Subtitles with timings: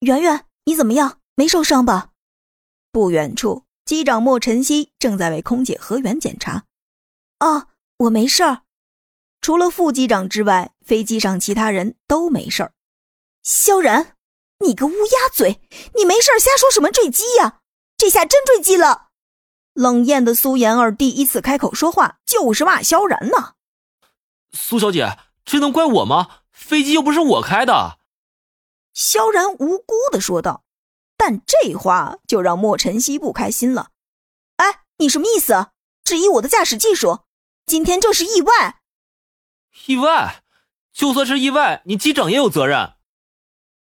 [0.00, 1.20] 圆圆，你怎么样？
[1.36, 2.10] 没受伤吧？
[2.92, 6.64] 不远处，机长莫晨曦正在为空姐何媛检查。
[7.40, 8.62] 哦，我没事儿。
[9.40, 12.72] 除了副机长之外，飞机上其他人都没事儿。
[13.42, 14.16] 萧然，
[14.58, 15.60] 你个乌鸦嘴，
[15.94, 17.60] 你没事瞎说什么坠机呀？
[17.96, 19.08] 这下真坠机了！
[19.72, 23.54] 冷艳的苏妍儿第一次开口说话，就是骂萧然呢。
[24.52, 26.40] 苏小姐，这能怪我吗？
[26.52, 27.98] 飞机又不是我开的。
[28.96, 30.64] 萧然无辜的说道。
[31.18, 33.90] 但这话就让莫晨曦不开心了。
[34.56, 35.68] 哎，你什么意思？
[36.02, 37.20] 质疑我的驾驶技术？
[37.66, 38.80] 今天这是意外。
[39.86, 40.42] 意外？
[40.92, 42.94] 就算是意外，你机长也有责任。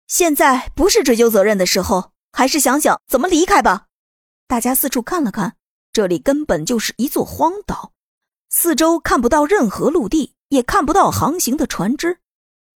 [0.07, 3.85] 现在不是追究责任的时候，还是想想怎么离开吧。
[4.47, 5.57] 大家四处看了看，
[5.91, 7.93] 这里根本就是一座荒岛，
[8.49, 12.19] 四周看不到任何陆地，也看不到航行的船只。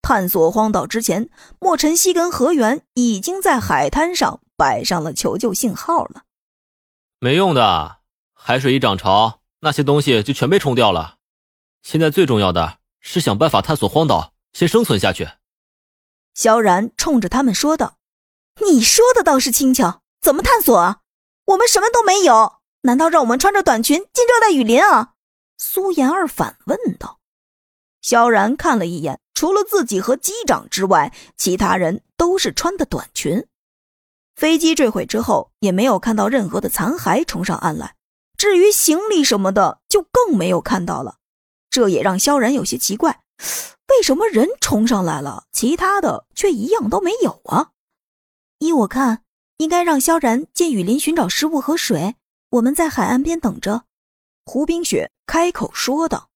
[0.01, 1.29] 探索荒岛之前，
[1.59, 6.23] 莫晨曦跟何源已经在海滩上摆上了求救信号了。
[7.20, 7.98] 没用的，
[8.34, 11.17] 海水一涨潮，那些东西就全被冲掉了。
[11.81, 15.27] 现在最重要的是想办法探索荒岛，先生存下去。
[16.34, 17.98] 萧然冲着他们说道
[18.65, 20.99] ：“你说的倒是轻巧，怎么探索啊？
[21.45, 25.13] 我们什么都没有，难道让我们穿着短裙进热带雨林啊？”
[25.57, 27.20] 苏妍儿反问道。
[27.99, 33.46] 萧然看了一眼，除了自己和机长之外，其他人都是穿的短裙。
[34.35, 37.96] 飞机坠毁之后，也没有看到任何的残骸冲上岸来，
[38.35, 41.18] 至于行李什么的，就更没有看到了。
[41.70, 43.21] 这也让萧然有些奇怪。
[43.90, 47.70] 为什么人冲上来了，其他的却一样都没有啊？
[48.57, 49.22] 依我看，
[49.57, 52.16] 应该让萧然进雨林寻找食物和水，
[52.49, 53.84] 我们在海岸边等着。
[54.46, 56.32] 胡冰雪开口说道：“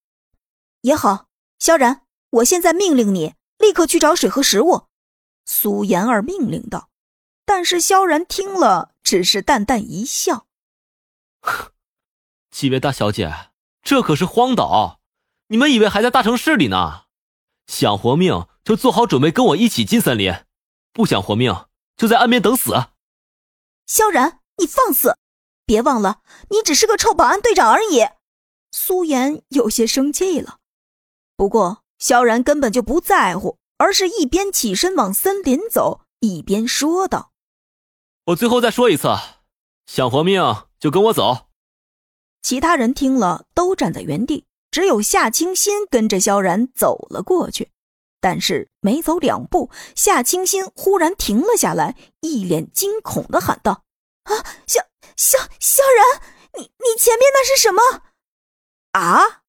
[0.82, 1.26] 也好，
[1.58, 4.88] 萧然，我现在命令你立刻去找水和食物。”
[5.46, 6.90] 苏妍儿命令道。
[7.44, 10.46] 但是萧然听了，只是淡淡一笑
[12.50, 13.50] ：“几位大小姐，
[13.82, 15.00] 这可是荒岛，
[15.48, 17.06] 你们以为还在大城市里呢？”
[17.66, 20.44] 想活命就做好准备，跟我一起进森林；
[20.92, 21.66] 不想活命
[21.96, 22.72] 就在岸边等死。
[23.86, 25.18] 萧然，你放肆！
[25.66, 28.06] 别忘了，你只是个臭保安队长而已。
[28.70, 30.58] 苏妍有些生气了，
[31.36, 37.30] 不过萧然根本就不在乎，而是一边起身往森林走，一边说道
[38.26, 39.06] ：“我最后再说一次，
[39.86, 40.42] 想活命
[40.80, 41.46] 就跟我走。”
[42.42, 44.46] 其他人听了都站在原地。
[44.72, 47.70] 只有夏清新跟着萧然走了过去，
[48.20, 53.84] 但是没走两步，夏清新忽然停了下来，一脸惊恐的喊道
[54.24, 54.34] ：“啊，
[54.66, 54.82] 萧
[55.14, 56.22] 萧萧然，
[56.58, 57.80] 你你前面那是什么？”
[58.98, 59.41] 啊！